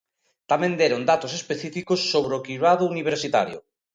Tamén 0.51 0.73
deron 0.79 1.01
datos 1.11 1.31
específicos 1.39 1.99
sobre 2.11 2.33
o 2.37 2.43
cribado 2.45 2.83
universitario. 2.93 3.59